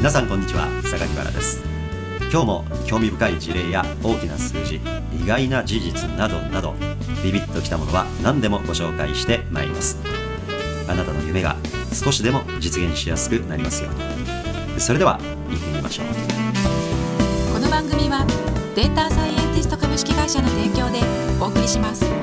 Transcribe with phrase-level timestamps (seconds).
[0.00, 1.62] 皆さんこんにちは榊原です。
[2.32, 4.76] 今日も興味深い事例や大きな数字
[5.12, 6.74] 意外な事実などなど
[7.22, 9.98] ビビッときたものは何でもご紹介してまいります。
[10.88, 11.54] あなたの夢が
[11.92, 14.80] 少しでも実現しやすくなりますように。
[14.80, 16.06] それでは行ってみましょう。
[17.52, 18.24] この番組は
[18.74, 21.00] データサイエンティスト株式会社の提供で
[21.38, 22.19] お送りします。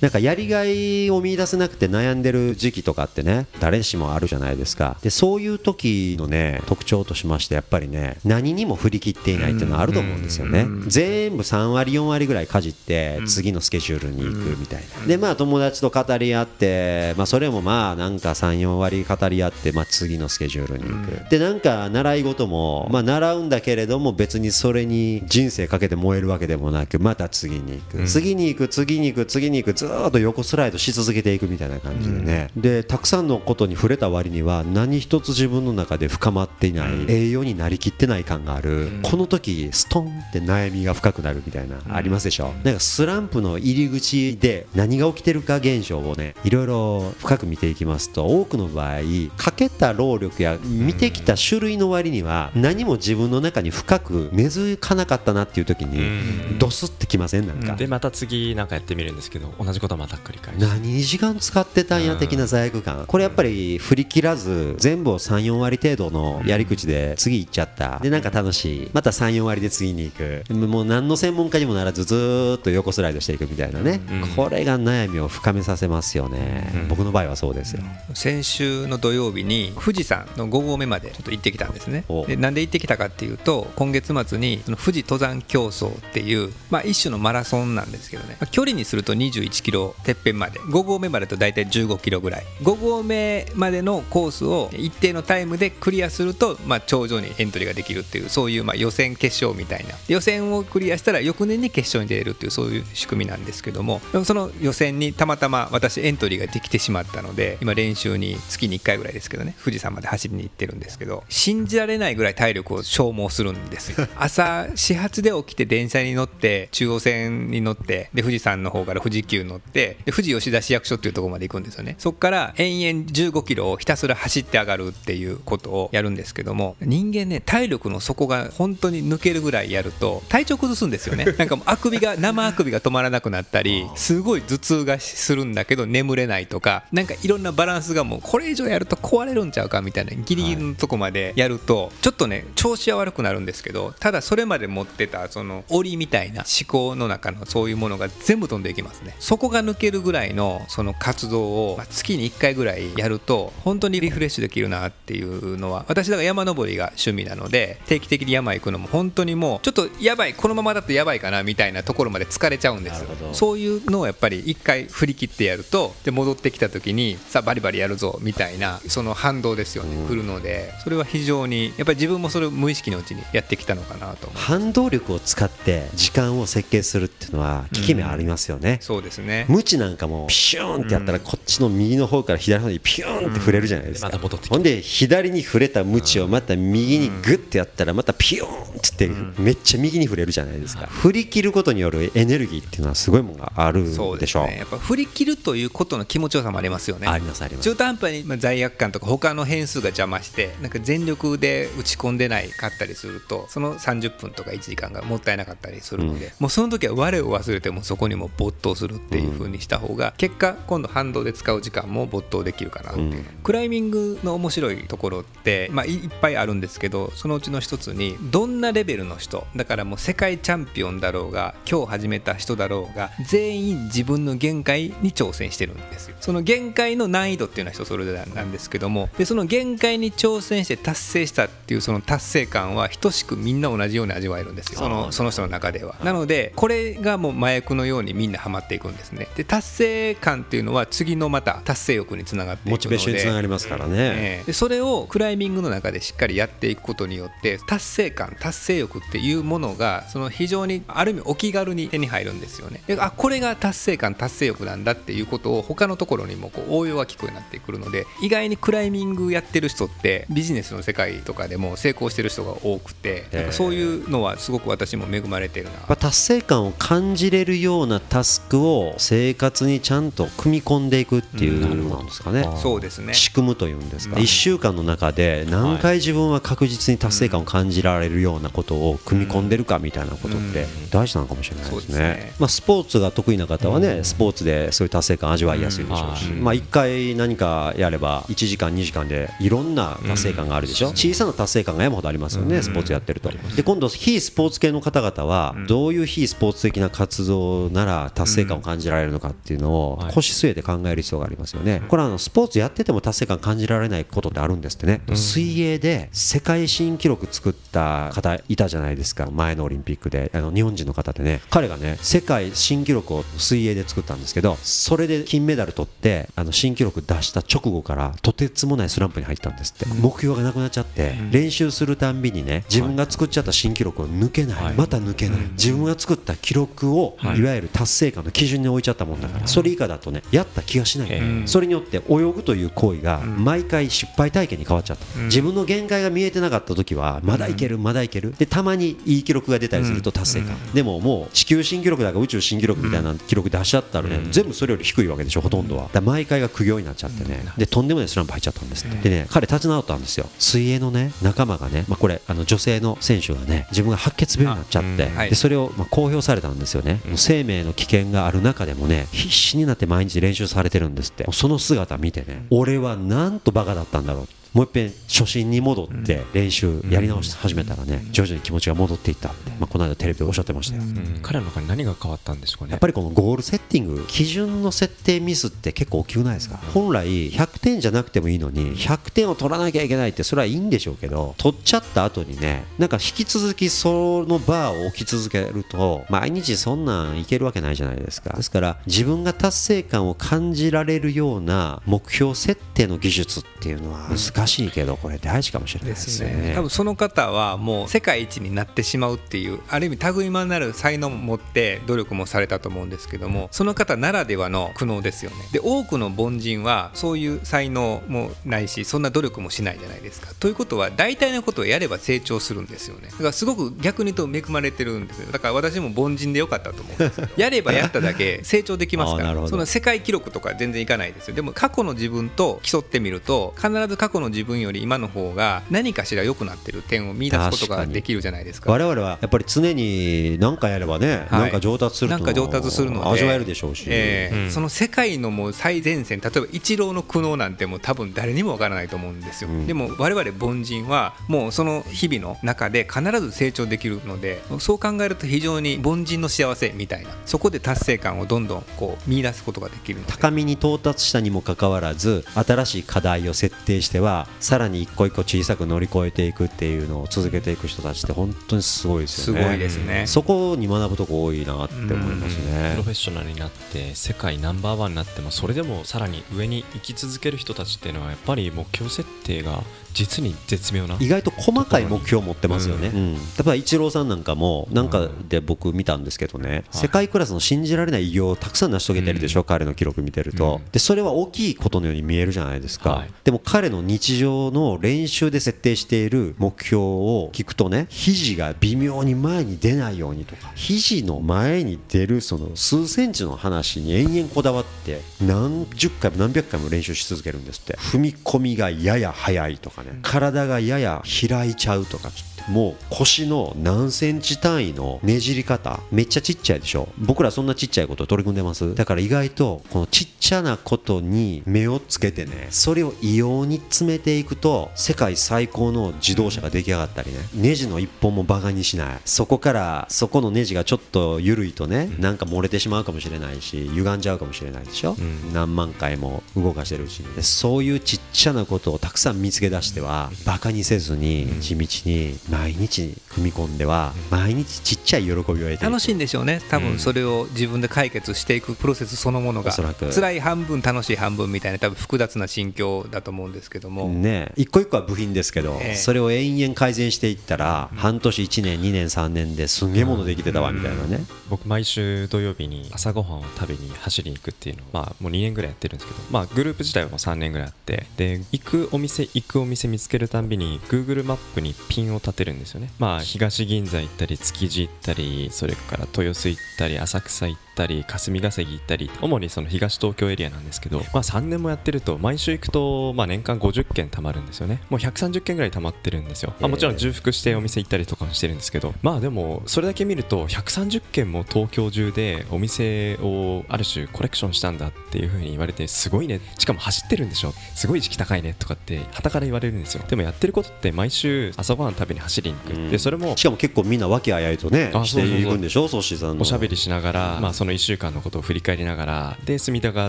[0.00, 4.96] なんかやりがいを見出せなくて悩んでる時期とかってね誰しもあるじゃないですか。
[5.02, 10.66] でそういう時のね特徴としましてやっぱりね何にも振り切っていないっていうのはあると思うんですよね。
[10.86, 15.06] 全部3割4割ぐらいかじって次のスケジュールに行くみたいな。
[15.06, 20.90] でまあ友達と語り合ってまあそれもまあなんか34割語り合ってまあ次のスケジュールに行
[21.24, 21.28] く。
[21.28, 28.04] でなんか習い事もまあ習うんだけれども別にそれに人生かけて燃えるわけでもなくまた次に行く。
[28.06, 42.52] 次に行く次に行く次に行くずーっと横スライドし続けていくみたいな感じでね、でたくさんのことに触れた割には何一つ自分の中で深まっていない、栄養になりきってない感がある、この時ストンって悩みが深くなるみたいな、ありますでしょ？
[42.64, 49.00] なんかスランプの入り口で何が起きてるか現象をねいろいろ深く見ていきますと多くの場合
[49.36, 57.46] かけた労力や見てきた種類の割には何も自分の中に深く根付かなかったなっていう時にドスってきません？
[57.46, 67.98] なんか、でまた次なんかやってみるんですけど同じことはまた繰り返し何に時間使ってたんや的な罪悪感、これやっぱり振り切らず全部を34割程度のやり口で次行っちゃった。
[68.00, 68.90] でなんか楽しい。
[68.92, 70.44] また34割で次に行く。
[70.54, 74.00] もう何の専門家にもならずずーっと横スライドしていくみたいなね、
[74.36, 77.82] これが悩みを深めさせますよね、僕の場合はそうですよ、
[78.14, 82.04] 先週の土曜日に富士山の5合目までちょっと行ってきたんですね。
[82.08, 82.26] お。
[82.26, 90.60] でなんで行ってきたかっていうと今月末にその富士登山競争っていう、まあ、一種のマラソンなんですけどね、まあ距離にすると21キロてっぺんまで。
[90.60, 92.44] 5合目までと大体15キロぐらい。
[92.62, 99.94] 5合目までのコースを一定のタイムでクリアすると、まあ、頂上にエントリーができるっていうそういうまあ予選決勝みたいな。
[100.08, 104.00] 予選をクリアしたら翌年に決勝に出れるっていうそういう仕組みなんですけども。
[104.24, 109.54] その予選にたまたま私エントリーができてしまったので今練習に月に1回ぐらいですけどね。
[109.62, 111.24] 富士山まで走りに行ってるんですけど。
[111.28, 114.08] 信じられないぐらい体力を消耗するんですよ。
[114.16, 121.96] 朝始発で起きて電車に乗って中央線に乗ってで富士山の方から富士急乗ってで富士吉田市役所っていうところまで行くんですよね。
[121.98, 131.24] そこから延々15キロをひたすら走って上がるっていうことをやるんですけども人間ね体力の底が本当に抜けるぐらいやると体調崩すんですよね。
[131.38, 149.14] なんかもうあくびが生あくびが止まらなくなったりすごい頭痛がするんだけど眠れないとかなんかいろんなバランスがもうこれ以上やると壊れるんちゃうかみたいなギリギリのとこまでやるとちょっとね調子は悪くなるんですけどただそれまで持ってたその檻みたいな思考の中のそういうものが全部飛んでいきますね。
[149.18, 163.08] そこが抜けるぐらいのその活動をまあ月に1回ぐらいやると本当にリフレッシュできるなっていうのは私だから山登りが趣味なので定期的に山行くのも本当にもうちょっとやばいこのままだとやばいかなみたいなところまで疲れちゃうんですよ。
[163.32, 170.06] そういうのをやっぱり1回振り切ってやるとで戻ってきた時にさあバリバリやるぞみたいなその反動ですよね。
[170.08, 170.72] 来るので。
[170.82, 184.10] それは非常にやっぱり自分もそれを無意識のうちにやってきたのかなと反動力を使って時間を設計するっていうのは効き目ありますよね、そうですね無知なんかもピシューンってやったらこっちの右の方から左の方にピューンって触れるじゃないですか、
[184.48, 190.86] ほんで左に触れた無知をまた右にグッてやったらまたピューンってってめっちゃ右に触れるじゃないですか。
[190.86, 194.46] 振り切ることによるエネルギーっていうのはすごいものがあるででしょう。
[194.46, 194.58] すね。
[194.58, 197.06] やっぱ振り切るということの気持ちよさもありますよね。
[197.06, 197.64] ありますあります。
[197.64, 226.16] 中途半端にまあ罪悪感とか他の変数が邪魔してなんか全力で打ち込んでないかったりするとその30分とか1時間がもったいなかったりするので、もうその時は我を忘れてもそこにも没頭するっていう風にした方が結果今度反動で使う時間も没頭できるかなっていう、クライミングの面白いところって、まあ、いいっぱいあるんですけどそのうちの一つにどんなレベルの人だからもう世界チャンピオンだろうが今日始めた人だろうが全員自分の限界に挑戦してるんですよ。
[226.20, 234.78] その限界の難易度っていうのは人それぞれなんですけどもでその限界に挑戦して達成したっていうその達成感は等しくみんな同じように味わえるんですよ。
[234.78, 235.96] そのその人の中では。
[236.02, 239.28] なのでこれがもう麻薬のようにみんなハマっていくんですね。
[239.36, 242.70] で達成感っていうのは次のまた達成欲につながっていくので。
[242.72, 244.46] モチベーションにつながりますからね、ええ。
[244.46, 252.82] でそれをクライミングの中でしっかりやっていくことによって達成感達成欲っていうものがその非常にある意味お気軽に手に入るんですよね。
[252.86, 265.72] であこれが達成感達成欲なんだっていうことを他のところにもこう応用が効くようになってくるので意外にクライミングやってる人ってビジネスの世界とかでも成功してる人が多くてなんかそういうのはすごく私も恵まれてるな。
[265.72, 272.48] まあ達成感を感じれるようなタスクを生活にちゃんと組み込んでいくっていうのなんですかね。
[272.56, 273.14] そうですね。
[273.14, 281.98] 仕組むというんですか、1週間の中で何回自分は確実に達成感を感じられるようなことを組み込んでるかみたいなことって大事なのかもしれないですね。
[281.98, 282.32] ね。
[282.38, 293.30] まあ、スポーツが得意な方はね、スポーツでそういう達成感味わいやすいでしょうし、まあ、1回何かやれば1時間、2時間でいろんな達成感があるでしょ、小さな達成感が山ほどありますよね、スポーツやってると。
[293.56, 300.12] で今度、非スポーツ系の方々は、どういう非スポーツ的な活動なら達成感を感じられるのかっていうのをはい。
[300.12, 301.82] 腰据えて考える必要がありますよね。
[301.88, 324.74] これはあのスポーツやってても達成感感じられないことってあるんですってね、水泳で世界新記録作った方いたじゃないですか、前のオリンピックで、あの日本人の方でね、彼がね、世界新記録を水泳で作ったんですけど、それで金メダル取って、あの新記録出した直後から、とてつもないスランプに入ったんですって、目標がなくなっちゃって、練習するたんびにね、自分が作っちゃった新記録を抜けない。
[324.74, 327.48] また抜けない、自分が作った記録を、い。
[327.48, 331.46] わゆる達成感の基準に置いちゃったもんだから、それ以下だとね、やった気がしない、ええ。
[331.46, 338.34] それによって泳ぐという行為が毎回失敗体験に変わっちゃった、自分の限界が見えてなかった時はまだいけるまだいける。
[338.38, 345.88] でたまにいい記録が出たりすると達成感、でももう地球新記録だか宇宙新記録みたいな記録出しちゃったらね、全部それより低いわけでしょほとんどは。
[345.92, 350.28] だ毎回が苦行になっちゃってね、でとんでもないスランプ入っちゃったんですって、でね彼立ち直ったんですよ。
[350.38, 361.26] 水泳のね仲間がね、まあ、これあの女性の選手がね自分が白血病になっちゃって、でそれをまあ公表されたんですよね、生命の危険がある中でもね必死になって毎日練習されてるんですって。
[361.32, 364.26] その姿見てね俺はなんとバカだったんだろうっ
[364.58, 371.20] もう一遍初心に戻って練習やり直し始めたらね徐々に気持ちが戻っていったって、まあ、この間テレビでおっしゃってましたよ、うん。
[371.22, 372.72] 彼の中に何が変わったんでしょうかね？
[372.72, 376.56] やっぱりこのゴールセッティング基準の設定ミスって結構大きくないですか？
[376.74, 388.34] 本来100点じゃなくてもいいのに100点を取らなきゃいけないってそれはいいんでしょうけど取っちゃった後にねなんか引き続きそのバーを置き続けると毎日そんなんいけるわけないじゃないですか。
[388.34, 396.48] ですから自分が達成感を感じられるような目標設定の技術っていうのは難しいけどこれ大事かもしれないでですね。
[396.48, 405.36] ね多分その方はもう世界一になってしまうっていうある意味類いまなる才能を持って努力もされたと思うんですけどもその方ならではの苦悩ですよね。
[405.52, 410.32] で多くの凡人はそういう才能もないしそんな努力もしないじゃないですか。
[410.38, 413.08] ということは大体のことをやれば成長するんですよね。
[413.10, 415.30] だからすごく逆に言うと恵まれてるんですよ。
[415.32, 417.28] だから私も凡人でよかったと思うんですよ。
[417.36, 419.48] やればやっただけ成長できますから。
[419.48, 421.34] その世界記録とか全然いかないですよ。
[421.34, 428.70] でも過去の自分と競ってみると必ず過去の自分より今の方が何かしら良くなってる点を見出すことができるじゃないですか。
[428.70, 431.40] 我々はやっぱり常に何かやればね、はい。
[431.42, 434.36] なんか上達するとなんか上達するので味わえるでしょうし、ええ。
[434.36, 439.66] うんその世界のもう最前線例えばイチローの苦悩なんてもう多分誰にもわからないと思うんですよ、うん。
[439.66, 459.44] でも我々凡人はもうその日々の中で必ず成長できるのでそう考えると非常に凡人の幸せみたいなそこで達成感をどんどんこう見出すことができる高みに到達したにもかかわらず新しい課題を設定してはさらに一個一個小さく乗り越えていくっていうのを続けていく人たちって本当にすごいですすよね。
[459.44, 469.62] ごいですね、そこに学ぶとこ多いなって思いますプねロフェッショナルになって世界ナンバーワンになってもそれでもさらに上に行き続ける人たちっていうのはやっぱり目標設定が
[469.94, 480.70] 実に絶妙な意外と細かい目標を持ってますよね、うん例えばイチローさんなんかもなんかで僕見たんですけどね、世界クラスの信じられない偉業をたくさん成し遂げてるでしょ、彼の記録見てると、うん。
[480.70, 483.10] でそれは大きいことのように見えるじゃないですか、はい。
[483.24, 497.76] でも彼の日常の練習で設定している目標を聞くとね肘が微妙に前に出ないようにとか肘の前に出るその数センチの話に延々こだわって何十回も何百回も練習し続けるんですって。
[497.76, 499.98] 踏み込みがやや速いとかね。
[500.02, 506.88] 体がやや開いちゃうとかつっともう腰の何センチ単位のねじり方めっちゃちっちゃいでしょ。
[506.98, 508.74] 僕らそんなちっちゃいこと取り組んでます？
[508.74, 517.18] だから意外とこのちっちゃなことに目をつけてねそれを異様に詰めていくと世界最高の自動車が出来上がったりね。
[517.34, 518.98] ネジの一本もバカにしない。
[519.04, 525.32] そこからそこのネジがちょっと緩いとねなんか漏れてしまうかもしれないし歪んじゃうかもしれないでしょ、ん。
[525.32, 527.14] 何万回も動かしてるうちに。
[527.14, 536.40] でそういうちっちゃなことをたくさん見つけ出してはバカにせずに地道に毎日踏み込んでは毎日ちっちゃい喜びを得て楽しいんでしょうね。
[536.48, 539.92] 多分それを自分で解決していくプロセスそのものがおそらく。
[539.92, 544.32] 辛い半分楽しい半分みたいな多分複雑な心境だと思うんですけども、ね。
[544.36, 545.74] 一個一個は部品ですけど、ええ。
[545.74, 574.62] それを延々改善していったら、半年1年2年3年ですんげえものできてたわみたいなね、僕毎週土曜日に朝ごはんを食べに走りに行くっていうのを、まあ、もう2年ぐらいやってるんですけど、まあ、グループ自体はもう3年ぐらいあってで行くお店行くお店見つけるたんびに Google マップにピンを立てるんですよね、まあ、東銀座行ったり築地行ったりそれから豊洲行ったり浅草行ったり霞が関行ったり主にその東東京エリアなんですけど、まあ、3年もやってると毎週行くと、まあ、年間50件貯まるんですよね。
[574.70, 586.20] もう130件ぐらい貯まってるんですよ、まあ、もちろん重複してお店行ったりとかもしてるんですけどまあでもそれだけ見ると130件も東京中でお店をある種コレクションしたんだっていう風に言われてすごいね。
[586.38, 587.32] しかも走ってるんでしょ。
[587.54, 589.84] すごい意識高いねとかって旗から言われるんですよ。
[589.88, 595.20] でもやってることって毎週朝ごはん食べに走りに行く、でそれもしかも結構みんな和気あいあいとねあしてそうそう。
[595.22, 595.68] そういくんでしょ？
[595.68, 596.22] ソッシーさんの。
[596.22, 599.88] おしゃべりしながら、まあ、その1週間のことを振り返りながらで隅田川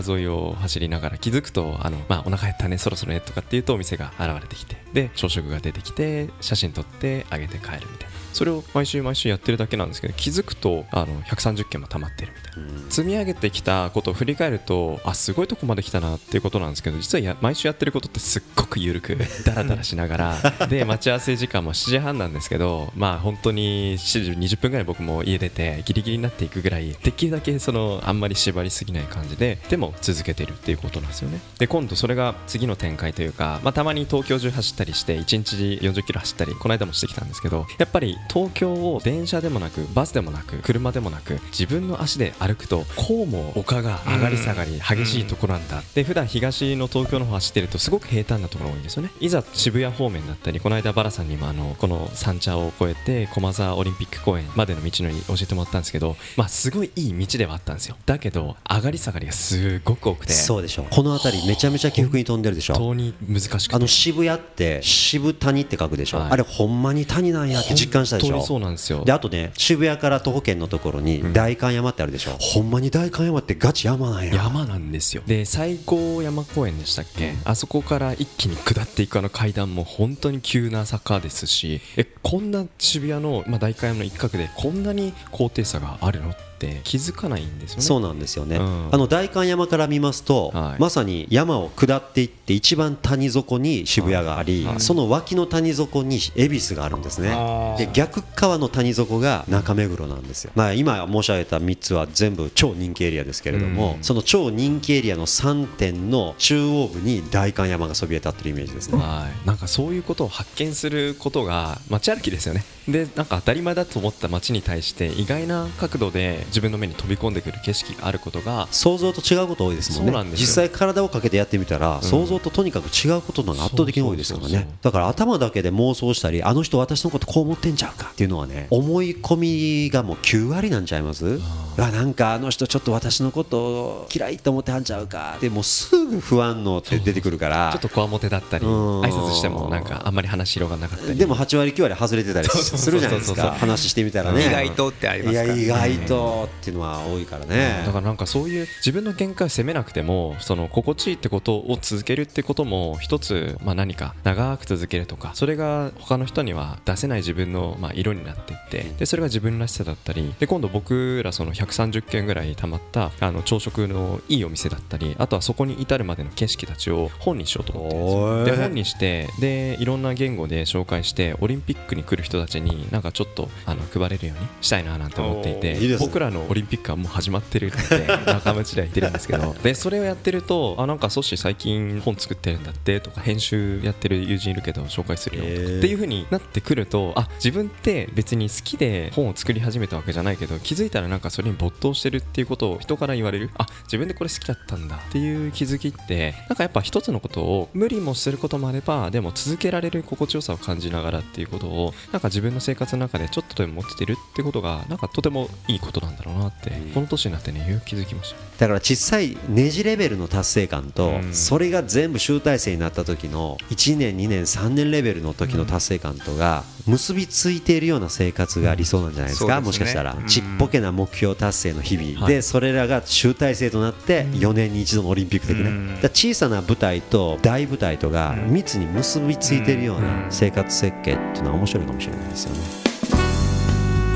[0.00, 12.90] 沿いを走りながら気づくとあの、まあ、お腹減ったねそろそろねとかっていうとお店が現れてきてで朝食が出てきて写真撮ってあげて帰るみたいなそれを毎週毎週やってるだけなんですけど気づくとあの130件も溜まってるみたいな。
[12.90, 31.40] 積み上げてきたことを振り返るとあすごいとこまで来たなっていうことなんですけど実はや毎週やってることってすっごく緩く ダラダラしながらで待ち合わせ時間も7時半なんですけどまあ本当に7時20分ぐらい僕も家出てギリギリになっていくぐらいできるだけそのあんまり縛りすぎない感じででも続けてるっていうことなんですよね。
[31.58, 49.10] で今度それが次の展開というか、まあ、たまに東京中走ったりして1日40キロ走ったりこの間もしてきたんですけどやっぱり東京を電車でもなくバスでもなく車でもなく自分の足で歩くとこうも丘が上がり下がり激しいところなんだで普段東の東京の方走ってるとすごく平坦なところが多いんですよね。
[49.20, 57.96] いざ渋谷方面だったりこの間バラさんにもあのこの三茶を越えて駒沢オリンピック公園までの道のり教えてもらったんですけどまあすごいいい道ではあったんですよ。
[58.06, 60.32] だけど上がり下がりがすごく多くて。
[60.32, 62.74] そうでしょこの辺りめちゃめちゃ起伏に飛んでるでしょ。
[62.74, 63.76] 本当に難しくて。
[63.76, 66.30] あの渋谷って渋谷って書くでしょ、はい。
[66.32, 68.42] あれほんまに谷なんやって実感したでしょ。
[68.42, 69.04] そうなんですよ。
[69.04, 74.34] であとね渋谷から徒歩圏のところに代官山ってあるでしょ、ほんまに代官山ってガチ山なんや。
[74.34, 75.22] 山なんですよ。
[75.26, 77.32] で西郷山公園でしたっけ？
[77.44, 82.50] あそこから一気に下っていくあの階段も本当に急な坂ですしえこん。
[82.50, 86.49] な渋谷の、まあ、代官山の一角でこんなに高低差があるのって
[86.84, 87.82] 気づかないんですよね。
[87.82, 88.88] そうなんですよね、うん。
[88.92, 90.80] あの代官山から見ますと、はい。
[90.80, 94.80] まさに山を下っていって一番谷底に渋谷があり、はい。
[94.80, 97.30] その脇の谷底に恵比寿があるんですね。
[97.78, 104.04] で逆側の谷底が中目黒なんですよ、まあ、今申し上げた3つは全部超人気エリアですけれども、うん。
[104.04, 108.98] その超人気エリアの3点の中央部に代官山がそびえ立ってるイメージですね。
[108.98, 120.46] はい、なんかそういうことを発見することが街歩きですよねでなんか当たり前だと思った街に対して意外な角度で自分の目に飛び込んでくる景色があることが想像と違うこと多いですもんねそうなんですよ。
[120.46, 124.68] 実際体をかけてやってみたら、想像ととにかく違うことの方が圧倒的に多いですからね。
[124.82, 129.36] だから頭だけで妄想したりあの人私のことこう思ってんちゃうかっていうのはね思い込
[129.84, 130.16] みがもう。
[130.30, 131.40] 9割なんちゃいます
[131.86, 135.38] あなんかあの人ちょっと私のこと嫌いと思ってはんちゃうか。
[135.40, 137.70] でもうすぐ不安のって出てくるから。
[137.72, 139.00] ちょっとこわもてだったりうん。
[139.02, 141.18] 挨拶してもなんかあんまり話広がらなかったり。
[141.18, 143.52] でも8割9割外れてたりするじゃないですか。
[143.52, 144.46] 話してみたらね。
[144.46, 145.54] 意外とってありますから。
[145.54, 147.82] いや意外とっていうのは多いからね。
[147.86, 168.18] だからなんかそういう自分の限界を責めなくてもその心地いいってことを続けるってことも一つまあ何か長く続けるとかそれが他の人には出せない自分のまあ色になっていってでそれが自分らしさだったりで今度僕らその130件ぐらいたまったあの朝食のいいお店だったりあとはそこに至るまでの景色たちを本にしようと思ってるんですよ。
[168.20, 193.50] おーで本にしてでいろんな言語で紹介してオリンピックに来る人たちになんかちょっとあの配れるようにしたいななんて思っていて僕らのオリンピックはもう始まってるって 仲間内では言ってるんですけどでそれをやってるとあなんかソッシー最近本作ってるんだってとか編集やってる友人いるけど紹介するよとかっていう風になってくるとあ自分って別に好きで本を作り始めたわけじゃないけど気づいたらなんかそれに没頭してるっていうことを人から言われる。
[193.58, 194.96] あ自分でこれ好きだったんだ。
[194.96, 208.40] っていう気づきってなんかやっぱ一つのことを無理もすることもあればでも続けられる心地よさを感じながらっていうことをなんか自分の生活の中でちょっとでも持ってるってことがなんかとてもいいことなんだろうなってこの年になってねよく気づきました。
[208.60, 211.34] だから小さいネジレベルの達成感と、うん。
[211.34, 219.66] それが全部集大成になった時の1年2年3年レベルの時の達成感とが結びついているような生活が理想なんじゃないですか、そうですね。
[219.66, 220.26] もしかしたら、うん。
[220.26, 222.34] ちっぽけな目標達成の日々、はい。
[222.34, 225.88] でそれらが集大成となって4年に一度のオリンピック的ね、うん。
[225.88, 232.60] だから小さな舞台と大舞台とが密に結びついているような生活設計っていうのは面白いかもしれないですよね。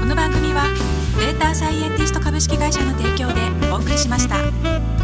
[0.01, 0.69] この番組は
[1.19, 3.41] データサイエンティスト株式会社の提供で
[3.73, 5.04] お送りしました。